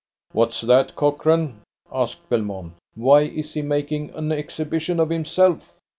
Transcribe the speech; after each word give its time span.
"What's 0.31 0.61
that, 0.61 0.95
Cochrane?" 0.95 1.61
asked 1.93 2.27
Belmont. 2.27 2.73
"Why 2.95 3.21
is 3.21 3.53
he 3.53 3.61
making 3.61 4.09
an 4.15 4.31
exhibition 4.31 4.99
of 4.99 5.11
himself?" 5.11 5.75